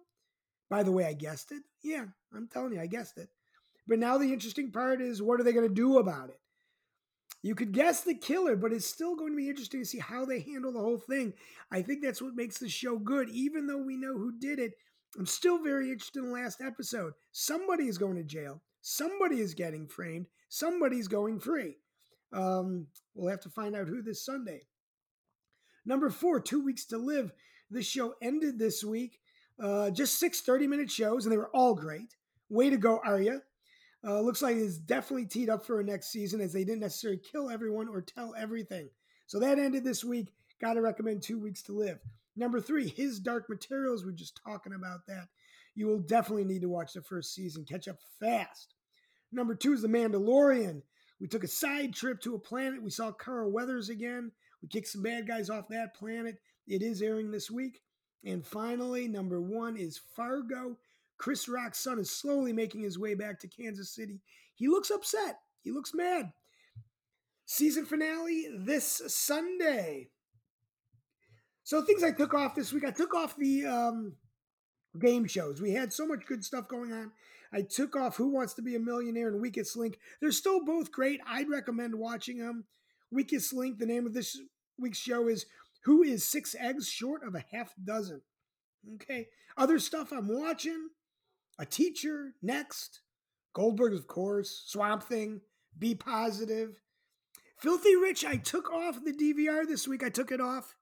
By 0.72 0.84
the 0.84 0.92
way, 0.92 1.06
I 1.06 1.12
guessed 1.12 1.52
it. 1.52 1.64
Yeah, 1.84 2.06
I'm 2.34 2.48
telling 2.48 2.72
you, 2.72 2.80
I 2.80 2.88
guessed 2.88 3.18
it. 3.18 3.28
But 3.90 4.00
now 4.00 4.18
the 4.18 4.32
interesting 4.32 4.72
part 4.72 5.02
is 5.02 5.22
what 5.22 5.38
are 5.38 5.44
they 5.44 5.52
going 5.52 5.68
to 5.68 5.74
do 5.74 5.98
about 5.98 6.30
it? 6.30 6.40
You 7.44 7.56
could 7.56 7.74
guess 7.74 8.02
the 8.02 8.16
killer, 8.16 8.56
but 8.56 8.72
it's 8.72 8.86
still 8.86 9.18
going 9.18 9.34
to 9.34 9.38
be 9.38 9.50
interesting 9.50 9.82
to 9.82 9.86
see 9.86 10.00
how 10.00 10.24
they 10.24 10.40
handle 10.40 10.72
the 10.72 10.80
whole 10.80 11.00
thing. 11.00 11.34
I 11.72 11.82
think 11.82 12.02
that's 12.02 12.22
what 12.22 12.36
makes 12.36 12.58
the 12.58 12.70
show 12.70 12.98
good. 12.98 13.30
Even 13.32 13.68
though 13.68 13.84
we 13.84 13.98
know 13.98 14.14
who 14.14 14.40
did 14.40 14.60
it, 14.60 14.72
I'm 15.18 15.26
still 15.26 15.62
very 15.62 15.92
interested 15.92 16.20
in 16.20 16.28
the 16.28 16.40
last 16.40 16.62
episode. 16.62 17.14
Somebody 17.34 17.90
is 17.90 17.98
going 17.98 18.16
to 18.16 18.24
jail. 18.24 18.62
Somebody 18.82 19.42
is 19.42 19.54
getting 19.54 19.88
framed. 19.90 20.28
Somebody's 20.48 21.10
going 21.10 21.42
free. 21.42 21.76
Um, 22.32 22.88
we'll 23.14 23.30
have 23.30 23.42
to 23.42 23.50
find 23.50 23.76
out 23.76 23.90
who 23.90 24.02
this 24.02 24.24
Sunday. 24.24 24.62
Number 25.86 26.10
four, 26.10 26.40
Two 26.40 26.64
Weeks 26.64 26.86
to 26.86 26.98
Live. 26.98 27.34
This 27.70 27.88
show 27.88 28.14
ended 28.22 28.58
this 28.58 28.86
week. 28.86 29.20
Uh, 29.60 29.90
just 29.92 30.20
six 30.20 30.42
30 30.42 30.68
minute 30.68 30.92
shows, 30.92 31.26
and 31.26 31.32
they 31.32 31.38
were 31.38 31.52
all 31.54 31.76
great. 31.76 32.16
Way 32.50 32.70
to 32.70 32.78
go, 32.78 33.00
Arya. 33.06 33.42
Uh, 34.06 34.20
looks 34.20 34.42
like 34.42 34.56
it's 34.56 34.78
definitely 34.78 35.28
teed 35.28 35.50
up 35.50 35.66
for 35.66 35.80
a 35.80 35.84
next 35.84 36.12
season 36.12 36.42
as 36.42 36.52
they 36.52 36.64
didn't 36.64 36.80
necessarily 36.80 37.20
kill 37.20 37.50
everyone 37.50 37.88
or 37.88 38.02
tell 38.02 38.34
everything. 38.36 38.90
So 39.28 39.40
that 39.40 39.60
ended 39.60 39.84
this 39.84 40.04
week. 40.04 40.34
Got 40.60 40.74
to 40.74 40.82
recommend 40.82 41.22
Two 41.22 41.40
Weeks 41.40 41.62
to 41.64 41.74
Live. 41.74 42.00
Number 42.36 42.60
three, 42.60 42.88
His 42.88 43.20
Dark 43.20 43.50
Materials. 43.50 44.04
We're 44.04 44.12
just 44.12 44.40
talking 44.44 44.74
about 44.74 45.06
that. 45.08 45.28
You 45.76 45.88
will 45.88 46.00
definitely 46.00 46.46
need 46.46 46.62
to 46.62 46.70
watch 46.70 46.94
the 46.94 47.02
first 47.02 47.34
season. 47.34 47.66
Catch 47.66 47.88
up 47.88 47.98
fast. 48.20 48.74
Number 49.32 49.56
two 49.56 49.74
is 49.74 49.82
The 49.82 49.88
Mandalorian. 49.88 50.82
We 51.20 51.28
took 51.28 51.44
a 51.44 51.48
side 51.48 51.94
trip 51.94 52.20
to 52.22 52.36
a 52.36 52.40
planet. 52.40 52.84
We 52.84 52.90
saw 52.90 53.12
Carl 53.12 53.52
Weathers 53.52 53.90
again. 53.90 54.32
We 54.62 54.68
kicked 54.68 54.88
some 54.88 55.04
bad 55.04 55.28
guys 55.28 55.50
off 55.50 55.68
that 55.70 55.96
planet. 55.96 56.38
It 56.68 56.82
is 56.82 57.02
airing 57.02 57.32
this 57.32 57.50
week. 57.50 57.82
And 58.24 58.46
finally, 58.46 59.08
number 59.08 59.42
one 59.42 59.78
is 59.78 60.00
Fargo. 60.16 60.78
Chris 61.18 61.48
Rock's 61.48 61.80
son 61.80 62.00
is 62.00 62.10
slowly 62.10 62.54
making 62.54 62.82
his 62.82 63.00
way 63.00 63.14
back 63.14 63.40
to 63.40 63.48
Kansas 63.48 63.90
City. 63.90 64.22
He 64.56 64.68
looks 64.68 64.92
upset. 64.92 65.40
He 65.64 65.72
looks 65.72 65.94
mad. 65.94 66.32
Season 67.46 67.86
finale 67.86 68.48
this 68.58 69.02
Sunday. 69.08 70.10
So 71.64 71.82
things 71.82 72.04
I 72.04 72.12
took 72.12 72.34
off 72.34 72.56
this 72.56 72.74
week. 72.74 72.86
I 72.86 72.92
took 72.92 73.14
off 73.14 73.36
the 73.38 73.66
um, 73.66 74.14
game 75.00 75.26
shows. 75.28 75.62
We 75.62 75.72
had 75.72 75.94
so 75.94 76.06
much 76.06 76.26
good 76.26 76.44
stuff 76.44 76.68
going 76.68 76.92
on. 76.92 77.12
I 77.54 77.62
took 77.62 77.96
off 77.96 78.16
Who 78.16 78.30
Wants 78.30 78.54
to 78.56 78.62
Be 78.62 78.76
a 78.76 78.80
Millionaire 78.80 79.28
and 79.28 79.42
Weakest 79.42 79.76
Link. 79.76 80.00
They're 80.22 80.32
still 80.32 80.64
both 80.64 80.92
great. 80.92 81.20
I'd 81.28 81.50
recommend 81.50 81.96
watching 81.96 82.40
them. 82.40 82.66
Weakest 83.12 83.54
Link, 83.54 83.78
the 83.78 83.86
name 83.86 84.06
of 84.06 84.14
this 84.14 84.40
week's 84.80 84.98
show 84.98 85.28
is 85.28 85.46
Who 85.86 86.04
is 86.04 86.28
Six 86.28 86.56
Eggs 86.60 86.90
Short 86.90 87.22
of 87.26 87.36
a 87.36 87.46
Half 87.52 87.74
Dozen? 87.84 88.22
Okay. 88.96 89.28
Other 89.58 89.80
stuff 89.80 90.12
I'm 90.12 90.28
watching 90.28 90.90
A 91.60 91.66
Teacher, 91.66 92.34
Next, 92.42 93.02
Goldberg, 93.54 93.94
of 93.94 94.08
course, 94.08 94.64
Swamp 94.68 95.04
Thing, 95.04 95.42
Be 95.78 95.96
Positive. 95.96 96.82
Filthy 97.58 97.96
Rich, 97.96 98.26
I 98.26 98.38
took 98.38 98.72
off 98.72 99.04
the 99.04 99.14
DVR 99.14 99.68
this 99.68 99.88
week. 99.88 100.04
I 100.04 100.10
took 100.10 100.32
it 100.32 100.42
off. 100.42 100.76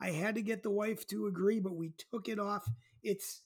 I 0.00 0.10
had 0.10 0.34
to 0.34 0.42
get 0.42 0.62
the 0.62 0.70
wife 0.70 1.06
to 1.08 1.26
agree, 1.26 1.58
but 1.58 1.74
we 1.74 1.92
took 2.12 2.28
it 2.28 2.38
off. 2.38 2.68
It's 3.02 3.42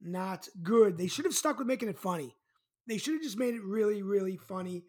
not 0.00 0.48
good. 0.62 0.98
They 0.98 1.06
should 1.06 1.24
have 1.24 1.34
stuck 1.34 1.58
with 1.58 1.66
making 1.66 1.88
it 1.88 1.98
funny. 1.98 2.36
They 2.88 2.98
should 2.98 3.14
have 3.14 3.22
just 3.22 3.38
made 3.38 3.54
it 3.54 3.62
really, 3.64 4.02
really 4.02 4.36
funny. 4.36 4.84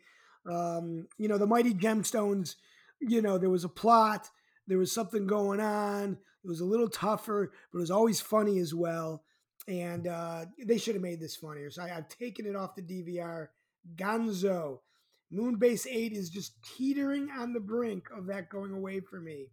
Um, 0.49 1.07
you 1.17 1.27
know, 1.27 1.37
the 1.37 1.47
Mighty 1.47 1.73
Gemstones, 1.73 2.55
you 2.99 3.21
know, 3.21 3.37
there 3.37 3.49
was 3.49 3.63
a 3.63 3.69
plot, 3.69 4.29
there 4.67 4.77
was 4.77 4.91
something 4.91 5.27
going 5.27 5.59
on. 5.59 6.17
It 6.43 6.47
was 6.47 6.59
a 6.59 6.65
little 6.65 6.89
tougher, 6.89 7.51
but 7.71 7.77
it 7.77 7.81
was 7.81 7.91
always 7.91 8.21
funny 8.21 8.59
as 8.59 8.73
well. 8.73 9.23
And 9.67 10.07
uh, 10.07 10.45
they 10.65 10.77
should 10.77 10.95
have 10.95 11.01
made 11.01 11.21
this 11.21 11.35
funnier. 11.35 11.69
So 11.69 11.83
I, 11.83 11.87
have 11.89 12.09
taken 12.09 12.45
it 12.45 12.55
off 12.55 12.75
the 12.75 12.81
DVR. 12.81 13.47
Gonzo. 13.95 14.79
Moonbase 15.33 15.87
8 15.89 16.11
is 16.11 16.29
just 16.29 16.61
teetering 16.63 17.29
on 17.31 17.53
the 17.53 17.59
brink 17.59 18.07
of 18.15 18.27
that 18.27 18.49
going 18.49 18.71
away 18.71 18.99
for 18.99 19.19
me. 19.19 19.47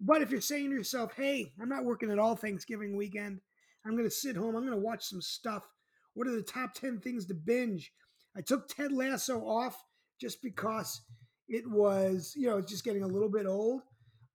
But 0.00 0.22
if 0.22 0.30
you're 0.30 0.40
saying 0.40 0.70
to 0.70 0.76
yourself, 0.76 1.12
hey, 1.16 1.52
I'm 1.60 1.68
not 1.68 1.84
working 1.84 2.10
at 2.10 2.18
all 2.18 2.36
Thanksgiving 2.36 2.96
weekend, 2.96 3.40
I'm 3.84 3.92
going 3.92 4.04
to 4.04 4.10
sit 4.10 4.36
home, 4.36 4.56
I'm 4.56 4.66
going 4.66 4.78
to 4.78 4.84
watch 4.84 5.04
some 5.04 5.22
stuff. 5.22 5.66
What 6.14 6.26
are 6.26 6.34
the 6.34 6.42
top 6.42 6.74
10 6.74 7.00
things 7.00 7.26
to 7.26 7.34
binge? 7.34 7.92
I 8.36 8.40
took 8.40 8.68
Ted 8.68 8.92
Lasso 8.92 9.40
off 9.40 9.82
just 10.20 10.42
because 10.42 11.00
it 11.50 11.68
was, 11.68 12.32
you 12.36 12.48
know, 12.48 12.58
it's 12.58 12.70
just 12.70 12.84
getting 12.84 13.02
a 13.02 13.08
little 13.08 13.28
bit 13.28 13.44
old. 13.44 13.82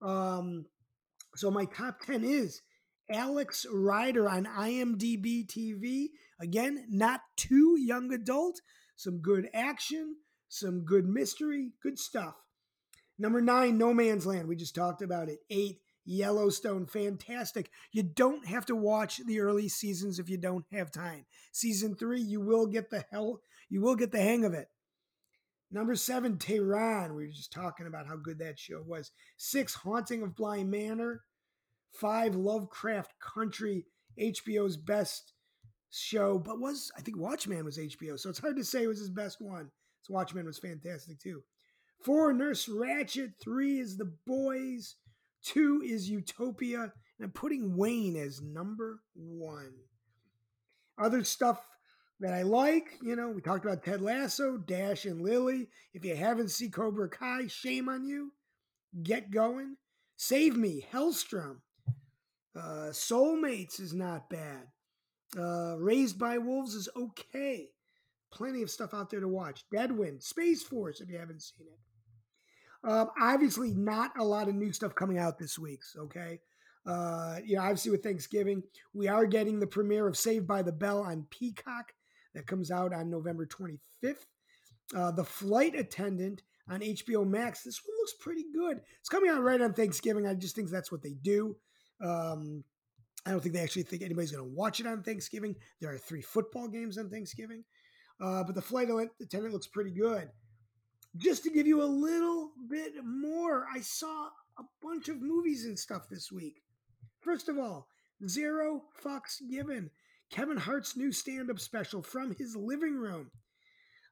Um, 0.01 0.65
so 1.35 1.49
my 1.49 1.65
top 1.65 2.01
10 2.01 2.25
is 2.25 2.61
Alex 3.09 3.65
Rider 3.71 4.29
on 4.29 4.45
IMDb 4.45 5.47
TV. 5.47 6.07
Again, 6.41 6.85
not 6.89 7.21
too 7.37 7.77
young 7.79 8.13
adult. 8.13 8.59
Some 8.97 9.19
good 9.19 9.49
action, 9.53 10.17
some 10.49 10.83
good 10.83 11.07
mystery, 11.07 11.71
good 11.81 11.97
stuff. 11.97 12.35
Number 13.17 13.39
nine, 13.39 13.77
No 13.77 13.93
Man's 13.93 14.25
Land. 14.25 14.47
We 14.47 14.57
just 14.57 14.75
talked 14.75 15.01
about 15.01 15.29
it. 15.29 15.39
Eight, 15.49 15.79
Yellowstone, 16.03 16.85
fantastic. 16.85 17.69
You 17.93 18.03
don't 18.03 18.45
have 18.45 18.65
to 18.67 18.75
watch 18.75 19.21
the 19.25 19.39
early 19.39 19.69
seasons 19.69 20.19
if 20.19 20.29
you 20.29 20.37
don't 20.37 20.65
have 20.73 20.91
time. 20.91 21.25
Season 21.53 21.95
three, 21.95 22.21
you 22.21 22.41
will 22.41 22.67
get 22.67 22.89
the 22.89 23.05
hell, 23.09 23.39
you 23.69 23.81
will 23.81 23.95
get 23.95 24.11
the 24.11 24.21
hang 24.21 24.43
of 24.43 24.53
it. 24.53 24.67
Number 25.71 25.95
seven, 25.95 26.37
Tehran. 26.37 27.15
We 27.15 27.25
were 27.25 27.31
just 27.31 27.51
talking 27.51 27.87
about 27.87 28.07
how 28.07 28.15
good 28.15 28.39
that 28.39 28.59
show 28.59 28.83
was. 28.85 29.11
Six, 29.37 29.73
Haunting 29.73 30.21
of 30.21 30.35
Bly 30.35 30.63
Manor. 30.63 31.21
Five, 31.93 32.35
Lovecraft 32.35 33.13
Country, 33.21 33.85
HBO's 34.19 34.75
best 34.75 35.33
show, 35.91 36.37
but 36.37 36.59
was 36.59 36.91
I 36.97 37.01
think 37.01 37.17
Watchmen 37.17 37.63
was 37.63 37.77
HBO, 37.77 38.19
so 38.19 38.29
it's 38.29 38.39
hard 38.39 38.57
to 38.57 38.65
say 38.65 38.83
it 38.83 38.87
was 38.87 38.99
his 38.99 39.09
best 39.09 39.37
one. 39.39 39.71
So 40.01 40.13
Watchmen 40.13 40.45
was 40.45 40.59
fantastic 40.59 41.19
too. 41.19 41.41
Four, 42.01 42.33
Nurse 42.33 42.67
Ratched. 42.67 43.33
Three 43.41 43.79
is 43.79 43.97
The 43.97 44.11
Boys. 44.27 44.95
Two 45.43 45.81
is 45.83 46.09
Utopia. 46.09 46.81
And 46.81 47.23
I'm 47.23 47.31
putting 47.31 47.75
Wayne 47.77 48.15
as 48.15 48.41
number 48.41 48.99
one. 49.15 49.73
Other 50.97 51.23
stuff 51.23 51.65
that 52.19 52.33
I 52.33 52.43
like, 52.43 52.97
you 53.03 53.15
know, 53.15 53.29
we 53.29 53.41
talked 53.41 53.65
about 53.65 53.83
Ted 53.83 54.01
Lasso, 54.01 54.57
Dash 54.57 55.05
and 55.05 55.21
Lily. 55.21 55.67
If 55.93 56.05
you 56.05 56.15
haven't 56.15 56.49
seen 56.49 56.71
Cobra 56.71 57.09
Kai, 57.09 57.47
shame 57.47 57.89
on 57.89 58.05
you. 58.05 58.31
Get 59.03 59.31
going. 59.31 59.75
Save 60.15 60.55
Me, 60.55 60.85
Helstrom. 60.93 61.57
Uh, 62.55 62.89
Soulmates 62.91 63.81
is 63.81 63.93
not 63.93 64.29
bad. 64.29 64.67
Uh, 65.37 65.75
Raised 65.77 66.17
by 66.17 66.37
Wolves 66.37 66.73
is 66.73 66.87
okay. 66.95 67.69
Plenty 68.31 68.61
of 68.61 68.71
stuff 68.71 68.93
out 68.93 69.09
there 69.09 69.19
to 69.19 69.27
watch. 69.27 69.65
Deadwind, 69.71 70.23
Space 70.23 70.63
Force, 70.63 71.01
if 71.01 71.09
you 71.09 71.17
haven't 71.17 71.41
seen 71.41 71.67
it. 71.67 72.89
Um, 72.89 73.09
obviously, 73.19 73.73
not 73.73 74.11
a 74.17 74.23
lot 74.23 74.47
of 74.47 74.55
new 74.55 74.71
stuff 74.71 74.93
coming 74.95 75.17
out 75.17 75.37
this 75.39 75.57
week. 75.57 75.81
Okay, 75.97 76.39
uh, 76.85 77.37
you 77.43 77.55
know, 77.55 77.63
obviously 77.63 77.91
with 77.91 78.03
Thanksgiving, 78.03 78.61
we 78.93 79.07
are 79.07 79.25
getting 79.25 79.59
the 79.59 79.67
premiere 79.67 80.07
of 80.07 80.15
Saved 80.15 80.47
by 80.47 80.61
the 80.61 80.71
Bell 80.71 81.01
on 81.01 81.25
Peacock 81.29 81.93
that 82.35 82.45
comes 82.45 82.69
out 82.69 82.93
on 82.93 83.09
November 83.09 83.47
25th. 83.47 84.27
Uh, 84.95 85.09
the 85.11 85.23
Flight 85.23 85.73
Attendant 85.75 86.43
on 86.69 86.81
HBO 86.81 87.27
Max. 87.27 87.63
This 87.63 87.81
one 87.83 87.97
looks 87.97 88.13
pretty 88.13 88.45
good. 88.53 88.81
It's 88.99 89.09
coming 89.09 89.31
out 89.31 89.41
right 89.41 89.61
on 89.61 89.73
Thanksgiving. 89.73 90.27
I 90.27 90.35
just 90.35 90.55
think 90.55 90.69
that's 90.69 90.91
what 90.91 91.01
they 91.01 91.13
do. 91.13 91.55
Um, 92.01 92.63
I 93.25 93.31
don't 93.31 93.41
think 93.41 93.55
they 93.55 93.63
actually 93.63 93.83
think 93.83 94.03
anybody's 94.03 94.31
going 94.31 94.43
to 94.43 94.55
watch 94.55 94.79
it 94.79 94.85
on 94.85 95.01
Thanksgiving. 95.01 95.55
There 95.81 95.91
are 95.91 95.97
three 95.97 96.21
football 96.21 96.67
games 96.67 96.97
on 96.99 97.09
Thanksgiving, 97.09 97.63
uh, 98.21 98.43
but 98.43 98.53
the 98.53 98.61
Flight 98.61 98.89
Attendant 99.21 99.53
looks 99.53 99.67
pretty 99.67 99.91
good. 99.91 100.29
Just 101.17 101.43
to 101.43 101.49
give 101.49 101.65
you 101.65 101.81
a 101.81 101.85
little 101.85 102.51
bit 102.69 102.93
more, 103.03 103.65
I 103.73 103.79
saw 103.79 104.27
a 104.59 104.63
bunch 104.83 105.09
of 105.09 105.21
movies 105.21 105.65
and 105.65 105.79
stuff 105.79 106.09
this 106.09 106.31
week. 106.31 106.61
First 107.21 107.49
of 107.49 107.57
all, 107.57 107.87
Zero 108.27 108.83
Fucks 109.03 109.41
Given, 109.49 109.89
Kevin 110.35 110.57
Hart's 110.57 110.97
new 110.97 111.13
stand 111.13 111.49
up 111.49 111.61
special 111.61 112.01
from 112.01 112.35
his 112.35 112.57
living 112.57 112.95
room. 112.95 113.31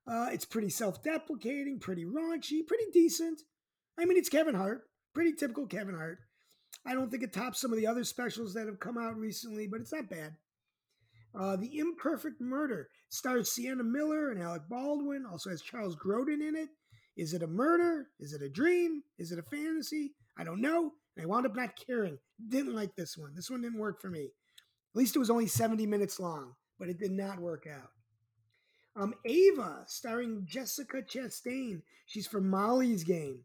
Uh, 0.07 0.29
it's 0.31 0.45
pretty 0.45 0.69
self 0.69 1.03
deprecating, 1.03 1.79
pretty 1.81 2.05
raunchy, 2.05 2.65
pretty 2.65 2.85
decent. 2.93 3.41
I 3.99 4.05
mean, 4.05 4.17
it's 4.17 4.29
Kevin 4.29 4.55
Hart, 4.55 4.83
pretty 5.13 5.33
typical 5.33 5.67
Kevin 5.67 5.95
Hart. 5.95 6.19
I 6.85 6.93
don't 6.93 7.11
think 7.11 7.23
it 7.23 7.33
tops 7.33 7.59
some 7.59 7.73
of 7.73 7.77
the 7.77 7.87
other 7.87 8.05
specials 8.05 8.53
that 8.53 8.67
have 8.67 8.79
come 8.79 8.97
out 8.97 9.17
recently, 9.17 9.67
but 9.67 9.81
it's 9.81 9.91
not 9.91 10.09
bad. 10.09 10.37
Uh, 11.37 11.57
the 11.57 11.77
Imperfect 11.77 12.39
Murder 12.39 12.87
stars 13.09 13.51
Sienna 13.51 13.83
Miller 13.83 14.31
and 14.31 14.41
Alec 14.41 14.61
Baldwin, 14.69 15.25
also 15.29 15.49
has 15.49 15.61
Charles 15.61 15.97
Grodin 15.97 16.47
in 16.47 16.55
it. 16.55 16.69
Is 17.17 17.33
it 17.33 17.43
a 17.43 17.47
murder? 17.47 18.07
Is 18.21 18.31
it 18.31 18.41
a 18.41 18.49
dream? 18.49 19.03
Is 19.19 19.33
it 19.33 19.39
a 19.39 19.43
fantasy? 19.43 20.13
I 20.37 20.45
don't 20.45 20.61
know. 20.61 20.93
And 21.17 21.25
I 21.25 21.27
wound 21.27 21.45
up 21.45 21.55
not 21.55 21.77
caring. 21.85 22.17
Didn't 22.47 22.75
like 22.75 22.95
this 22.95 23.17
one. 23.17 23.33
This 23.35 23.49
one 23.49 23.61
didn't 23.61 23.79
work 23.79 23.99
for 23.99 24.09
me. 24.09 24.29
At 24.93 24.99
least 24.99 25.15
it 25.15 25.19
was 25.19 25.29
only 25.29 25.47
70 25.47 25.85
minutes 25.87 26.19
long, 26.19 26.53
but 26.77 26.87
it 26.87 26.99
did 26.99 27.11
not 27.11 27.39
work 27.39 27.65
out. 27.67 27.91
Um, 28.95 29.15
Ava, 29.25 29.83
starring 29.87 30.43
Jessica 30.45 31.01
Chastain. 31.01 31.81
She's 32.05 32.27
from 32.27 32.49
Molly's 32.49 33.03
Game. 33.03 33.39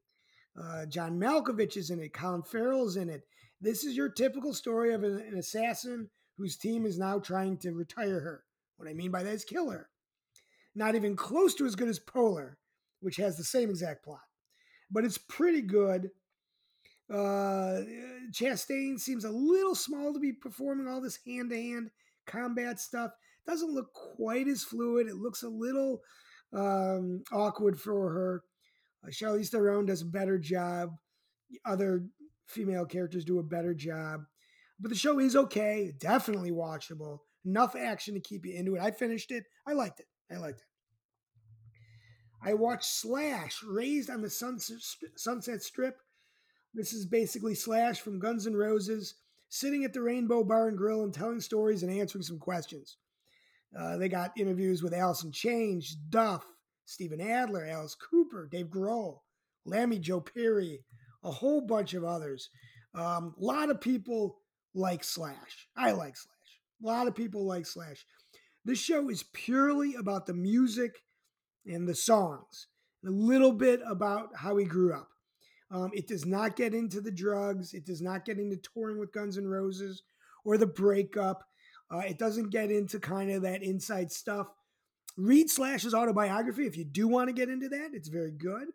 Uh, 0.60 0.84
John 0.86 1.18
Malkovich 1.18 1.76
is 1.76 1.90
in 1.90 2.00
it. 2.00 2.12
Colin 2.12 2.42
Farrell's 2.42 2.96
in 2.96 3.08
it. 3.08 3.26
This 3.60 3.82
is 3.82 3.96
your 3.96 4.10
typical 4.10 4.52
story 4.52 4.92
of 4.92 5.04
an, 5.04 5.20
an 5.20 5.38
assassin 5.38 6.10
whose 6.36 6.56
team 6.56 6.84
is 6.84 6.98
now 6.98 7.18
trying 7.18 7.56
to 7.58 7.72
retire 7.72 8.20
her. 8.20 8.44
What 8.76 8.88
I 8.88 8.92
mean 8.92 9.10
by 9.10 9.22
that 9.22 9.32
is 9.32 9.44
kill 9.44 9.70
her. 9.70 9.88
Not 10.74 10.94
even 10.94 11.16
close 11.16 11.54
to 11.56 11.66
as 11.66 11.74
good 11.74 11.88
as 11.88 11.98
Polar, 11.98 12.58
which 13.00 13.16
has 13.16 13.36
the 13.36 13.44
same 13.44 13.70
exact 13.70 14.04
plot. 14.04 14.20
But 14.90 15.04
it's 15.04 15.18
pretty 15.18 15.62
good. 15.62 16.10
Uh, 17.12 17.82
Chastain 18.30 18.98
seems 18.98 19.24
a 19.24 19.30
little 19.30 19.74
small 19.74 20.12
to 20.12 20.20
be 20.20 20.32
performing 20.32 20.86
all 20.86 21.00
this 21.00 21.18
hand 21.26 21.50
to 21.50 21.56
hand 21.56 21.90
combat 22.26 22.78
stuff. 22.78 23.12
Doesn't 23.46 23.72
look 23.72 23.92
quite 23.94 24.46
as 24.46 24.62
fluid. 24.62 25.08
It 25.08 25.16
looks 25.16 25.42
a 25.42 25.48
little 25.48 26.02
um, 26.52 27.22
awkward 27.32 27.80
for 27.80 28.10
her. 28.12 28.42
Uh, 29.04 29.08
Charlize 29.08 29.48
Theron 29.48 29.86
does 29.86 30.02
a 30.02 30.06
better 30.06 30.38
job. 30.38 30.90
Other 31.64 32.04
female 32.46 32.84
characters 32.84 33.24
do 33.24 33.38
a 33.38 33.42
better 33.42 33.74
job. 33.74 34.24
But 34.78 34.90
the 34.90 34.96
show 34.96 35.18
is 35.18 35.34
okay, 35.34 35.92
definitely 35.98 36.50
watchable. 36.50 37.20
Enough 37.44 37.74
action 37.74 38.14
to 38.14 38.20
keep 38.20 38.44
you 38.44 38.54
into 38.54 38.74
it. 38.76 38.82
I 38.82 38.90
finished 38.90 39.30
it. 39.30 39.44
I 39.66 39.72
liked 39.72 40.00
it. 40.00 40.06
I 40.30 40.36
liked 40.36 40.60
it. 40.60 40.66
I 42.42 42.54
watched 42.54 42.84
Slash, 42.84 43.60
Raised 43.66 44.10
on 44.10 44.20
the 44.22 44.30
Sunset 44.30 45.62
Strip. 45.62 45.96
This 46.78 46.92
is 46.92 47.06
basically 47.06 47.56
Slash 47.56 48.00
from 48.00 48.20
Guns 48.20 48.46
N' 48.46 48.54
Roses, 48.54 49.16
sitting 49.48 49.82
at 49.82 49.92
the 49.92 50.00
Rainbow 50.00 50.44
Bar 50.44 50.68
and 50.68 50.78
Grill 50.78 51.02
and 51.02 51.12
telling 51.12 51.40
stories 51.40 51.82
and 51.82 51.90
answering 51.90 52.22
some 52.22 52.38
questions. 52.38 52.98
Uh, 53.76 53.96
they 53.96 54.08
got 54.08 54.38
interviews 54.38 54.80
with 54.80 54.94
Alice 54.94 55.26
Change, 55.32 55.96
Duff, 56.08 56.46
Steven 56.84 57.20
Adler, 57.20 57.66
Alice 57.66 57.96
Cooper, 57.96 58.48
Dave 58.48 58.68
Grohl, 58.68 59.22
Lemmy, 59.64 59.98
Joe 59.98 60.20
Perry, 60.20 60.84
a 61.24 61.32
whole 61.32 61.62
bunch 61.62 61.94
of 61.94 62.04
others. 62.04 62.48
A 62.94 63.02
um, 63.02 63.34
lot 63.38 63.70
of 63.70 63.80
people 63.80 64.38
like 64.72 65.02
Slash. 65.02 65.66
I 65.76 65.90
like 65.90 66.16
Slash. 66.16 66.60
A 66.80 66.86
lot 66.86 67.08
of 67.08 67.16
people 67.16 67.44
like 67.44 67.66
Slash. 67.66 68.06
This 68.64 68.78
show 68.78 69.10
is 69.10 69.24
purely 69.32 69.96
about 69.96 70.26
the 70.26 70.34
music 70.34 71.02
and 71.66 71.88
the 71.88 71.96
songs, 71.96 72.68
and 73.02 73.12
a 73.12 73.16
little 73.16 73.52
bit 73.52 73.80
about 73.84 74.28
how 74.36 74.56
he 74.56 74.64
grew 74.64 74.94
up. 74.94 75.08
Um, 75.70 75.90
it 75.92 76.06
does 76.08 76.24
not 76.24 76.56
get 76.56 76.74
into 76.74 77.00
the 77.00 77.10
drugs. 77.10 77.74
It 77.74 77.84
does 77.84 78.00
not 78.00 78.24
get 78.24 78.38
into 78.38 78.56
touring 78.56 78.98
with 78.98 79.12
Guns 79.12 79.36
N' 79.36 79.46
Roses 79.46 80.02
or 80.44 80.56
the 80.56 80.66
breakup. 80.66 81.44
Uh, 81.90 81.98
it 81.98 82.18
doesn't 82.18 82.50
get 82.50 82.70
into 82.70 82.98
kind 82.98 83.30
of 83.30 83.42
that 83.42 83.62
inside 83.62 84.10
stuff. 84.10 84.48
Read 85.16 85.50
Slash's 85.50 85.94
autobiography 85.94 86.66
if 86.66 86.76
you 86.76 86.84
do 86.84 87.08
want 87.08 87.28
to 87.28 87.34
get 87.34 87.48
into 87.48 87.68
that. 87.68 87.90
It's 87.92 88.08
very 88.08 88.30
good. 88.30 88.68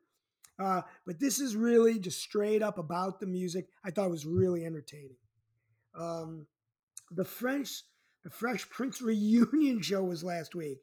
Uh, 0.60 0.82
but 1.06 1.20
this 1.20 1.40
is 1.40 1.56
really 1.56 1.98
just 1.98 2.22
straight 2.22 2.62
up 2.62 2.78
about 2.78 3.20
the 3.20 3.26
music. 3.26 3.68
I 3.84 3.92
thought 3.92 4.08
it 4.08 4.12
was 4.12 4.26
really 4.26 4.66
entertaining. 4.66 5.18
Um, 5.98 6.48
the 7.12 7.26
French, 7.26 7.84
the 8.24 8.30
Fresh 8.30 8.70
Prince 8.70 9.02
reunion 9.02 9.82
show 9.82 10.04
was 10.04 10.24
last 10.24 10.54
week. 10.54 10.80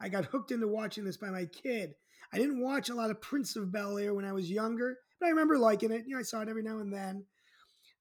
I 0.00 0.08
got 0.08 0.24
hooked 0.24 0.52
into 0.52 0.68
watching 0.68 1.04
this 1.04 1.18
by 1.18 1.28
my 1.28 1.44
kid. 1.46 1.94
I 2.32 2.38
didn't 2.38 2.62
watch 2.62 2.88
a 2.88 2.94
lot 2.94 3.10
of 3.10 3.20
Prince 3.20 3.56
of 3.56 3.72
Bel 3.72 3.98
Air 3.98 4.14
when 4.14 4.24
I 4.24 4.32
was 4.32 4.50
younger, 4.50 4.96
but 5.20 5.26
I 5.26 5.30
remember 5.30 5.58
liking 5.58 5.92
it. 5.92 6.04
You 6.06 6.14
know, 6.14 6.20
I 6.20 6.24
saw 6.24 6.40
it 6.40 6.48
every 6.48 6.62
now 6.62 6.78
and 6.78 6.92
then. 6.92 7.24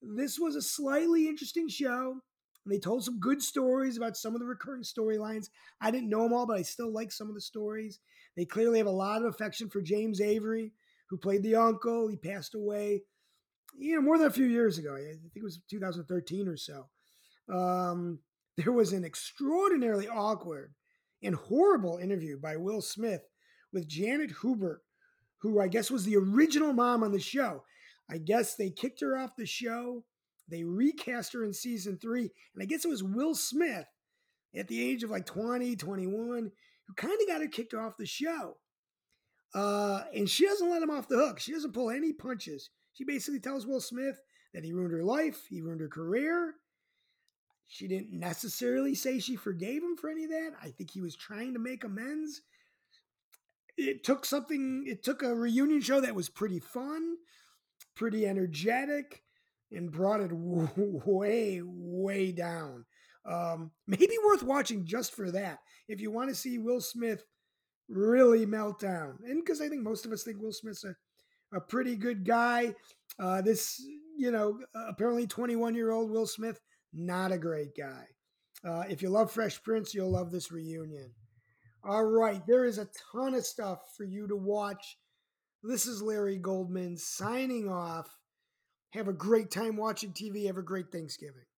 This 0.01 0.39
was 0.39 0.55
a 0.55 0.61
slightly 0.61 1.27
interesting 1.27 1.67
show. 1.67 2.21
They 2.65 2.79
told 2.79 3.03
some 3.03 3.19
good 3.19 3.41
stories 3.41 3.97
about 3.97 4.17
some 4.17 4.35
of 4.35 4.39
the 4.39 4.45
recurring 4.45 4.83
storylines. 4.83 5.47
I 5.81 5.91
didn't 5.91 6.09
know 6.09 6.23
them 6.23 6.33
all, 6.33 6.45
but 6.45 6.57
I 6.57 6.61
still 6.61 6.91
like 6.91 7.11
some 7.11 7.27
of 7.27 7.35
the 7.35 7.41
stories. 7.41 7.99
They 8.37 8.45
clearly 8.45 8.77
have 8.77 8.87
a 8.87 8.91
lot 8.91 9.21
of 9.21 9.27
affection 9.27 9.69
for 9.69 9.81
James 9.81 10.21
Avery, 10.21 10.73
who 11.09 11.17
played 11.17 11.43
the 11.43 11.55
uncle. 11.55 12.07
He 12.07 12.15
passed 12.15 12.55
away, 12.55 13.03
you 13.77 13.95
know, 13.95 14.01
more 14.01 14.17
than 14.17 14.27
a 14.27 14.31
few 14.31 14.45
years 14.45 14.77
ago. 14.77 14.95
I 14.95 14.99
think 14.99 15.31
it 15.35 15.43
was 15.43 15.59
2013 15.69 16.47
or 16.47 16.57
so. 16.57 16.87
Um, 17.51 18.19
there 18.57 18.71
was 18.71 18.93
an 18.93 19.03
extraordinarily 19.03 20.07
awkward 20.07 20.73
and 21.23 21.35
horrible 21.35 21.97
interview 21.97 22.37
by 22.39 22.57
Will 22.57 22.81
Smith 22.81 23.21
with 23.73 23.87
Janet 23.87 24.31
Hubert, 24.41 24.81
who 25.39 25.59
I 25.59 25.67
guess 25.67 25.91
was 25.91 26.05
the 26.05 26.17
original 26.17 26.73
mom 26.73 27.03
on 27.03 27.11
the 27.11 27.19
show. 27.19 27.63
I 28.09 28.17
guess 28.17 28.55
they 28.55 28.69
kicked 28.69 29.01
her 29.01 29.17
off 29.17 29.35
the 29.37 29.45
show. 29.45 30.03
They 30.47 30.63
recast 30.63 31.33
her 31.33 31.43
in 31.43 31.53
season 31.53 31.97
three. 31.97 32.31
And 32.53 32.63
I 32.63 32.65
guess 32.65 32.83
it 32.83 32.89
was 32.89 33.03
Will 33.03 33.35
Smith 33.35 33.85
at 34.55 34.67
the 34.67 34.81
age 34.81 35.03
of 35.03 35.11
like 35.11 35.25
20, 35.25 35.75
21, 35.75 36.51
who 36.87 36.93
kind 36.95 37.21
of 37.21 37.27
got 37.27 37.41
her 37.41 37.47
kicked 37.47 37.73
off 37.73 37.97
the 37.97 38.05
show. 38.05 38.57
Uh, 39.53 40.03
and 40.15 40.29
she 40.29 40.45
doesn't 40.45 40.69
let 40.69 40.81
him 40.81 40.89
off 40.89 41.07
the 41.07 41.17
hook. 41.17 41.39
She 41.39 41.53
doesn't 41.53 41.73
pull 41.73 41.89
any 41.89 42.13
punches. 42.13 42.69
She 42.93 43.03
basically 43.03 43.39
tells 43.39 43.65
Will 43.65 43.81
Smith 43.81 44.19
that 44.53 44.63
he 44.63 44.73
ruined 44.73 44.93
her 44.93 45.03
life, 45.03 45.45
he 45.49 45.61
ruined 45.61 45.81
her 45.81 45.87
career. 45.87 46.55
She 47.67 47.87
didn't 47.87 48.11
necessarily 48.11 48.95
say 48.95 49.19
she 49.19 49.35
forgave 49.35 49.83
him 49.83 49.95
for 49.95 50.09
any 50.09 50.23
of 50.23 50.31
that. 50.31 50.53
I 50.61 50.69
think 50.69 50.89
he 50.89 51.01
was 51.01 51.15
trying 51.15 51.53
to 51.53 51.59
make 51.59 51.83
amends. 51.83 52.41
It 53.81 54.03
took 54.03 54.25
something, 54.25 54.83
it 54.87 55.03
took 55.03 55.23
a 55.23 55.33
reunion 55.33 55.79
show 55.79 56.01
that 56.01 56.15
was 56.15 56.27
pretty 56.27 56.59
fun, 56.59 57.15
pretty 57.95 58.27
energetic, 58.27 59.23
and 59.71 59.91
brought 59.91 60.19
it 60.19 60.31
way, 60.33 61.61
way 61.63 62.31
down. 62.31 62.85
Um, 63.25 63.71
maybe 63.87 64.15
worth 64.25 64.43
watching 64.43 64.85
just 64.85 65.13
for 65.13 65.31
that. 65.31 65.59
If 65.87 66.01
you 66.01 66.11
want 66.11 66.29
to 66.29 66.35
see 66.35 66.57
Will 66.57 66.81
Smith 66.81 67.23
really 67.87 68.45
melt 68.45 68.79
down. 68.79 69.17
And 69.25 69.43
because 69.43 69.61
I 69.61 69.69
think 69.69 69.83
most 69.83 70.05
of 70.05 70.11
us 70.11 70.23
think 70.23 70.41
Will 70.41 70.53
Smith's 70.53 70.83
a, 70.83 70.95
a 71.55 71.59
pretty 71.59 71.95
good 71.95 72.25
guy. 72.25 72.75
Uh, 73.17 73.41
this, 73.41 73.81
you 74.17 74.31
know, 74.31 74.59
apparently 74.75 75.25
21 75.25 75.73
year 75.73 75.91
old 75.91 76.11
Will 76.11 76.27
Smith, 76.27 76.59
not 76.93 77.31
a 77.31 77.37
great 77.37 77.75
guy. 77.77 78.05
Uh, 78.63 78.83
if 78.89 79.01
you 79.01 79.09
love 79.09 79.31
Fresh 79.31 79.63
Prince, 79.63 79.93
you'll 79.93 80.11
love 80.11 80.31
this 80.31 80.51
reunion. 80.51 81.11
All 81.83 82.05
right, 82.05 82.45
there 82.45 82.65
is 82.65 82.77
a 82.77 82.89
ton 83.11 83.33
of 83.33 83.45
stuff 83.45 83.79
for 83.95 84.03
you 84.03 84.27
to 84.27 84.35
watch. 84.35 84.97
This 85.63 85.85
is 85.85 86.01
Larry 86.01 86.37
Goldman 86.37 86.97
signing 86.97 87.69
off. 87.69 88.17
Have 88.91 89.07
a 89.07 89.13
great 89.13 89.49
time 89.49 89.77
watching 89.77 90.11
TV. 90.11 90.47
Have 90.47 90.57
a 90.57 90.61
great 90.61 90.91
Thanksgiving. 90.91 91.48